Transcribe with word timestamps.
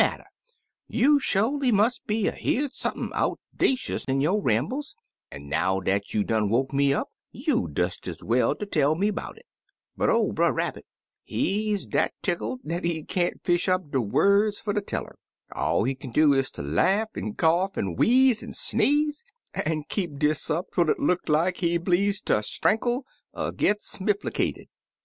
20 0.01 0.01
Brother 0.01 0.17
Rabbit's 0.17 0.33
Bear 0.33 0.79
Hunt 1.01 1.03
You 1.03 1.19
sholy 1.19 1.71
must 1.71 2.01
'a' 2.09 2.31
heem 2.31 2.69
sump'n 2.73 3.11
outda 3.13 3.77
cious 3.77 4.03
in 4.05 4.19
yo* 4.19 4.39
rambles, 4.39 4.95
an' 5.29 5.47
now 5.47 5.79
dat 5.79 6.11
you 6.15 6.23
done 6.23 6.49
woke 6.49 6.73
me 6.73 6.91
up, 6.91 7.09
you 7.31 7.67
des 7.67 7.91
ez 8.07 8.23
well 8.23 8.55
ter 8.55 8.65
tell 8.65 8.95
me 8.95 9.11
'bout 9.11 9.37
it,' 9.37 9.45
but 9.95 10.09
or 10.09 10.33
Brer 10.33 10.53
Rabbit, 10.53 10.87
he's 11.23 11.85
dat 11.85 12.13
tickled 12.23 12.61
dat 12.65 12.83
he 12.83 13.03
can't 13.03 13.43
fish 13.43 13.69
up 13.69 13.83
words 13.93 14.57
fer 14.59 14.73
ter 14.73 14.81
tell 14.81 15.05
'er; 15.05 15.19
all 15.51 15.83
he 15.83 15.93
kin 15.93 16.09
do 16.11 16.33
is 16.33 16.49
ter 16.49 16.63
laugh 16.63 17.09
an' 17.15 17.35
cough, 17.35 17.77
an' 17.77 17.93
wheeze 17.95 18.41
an' 18.41 18.53
sneeze, 18.53 19.23
an' 19.53 19.83
keep 19.87 20.17
dis 20.17 20.49
up 20.49 20.71
twel 20.73 20.89
it 20.89 20.97
look 20.97 21.29
like 21.29 21.57
he 21.57 21.77
bleeze 21.77 22.23
ter 22.25 22.41
strankle 22.41 23.05
er 23.37 23.51
git 23.51 23.79
smifflicated. 23.81 24.65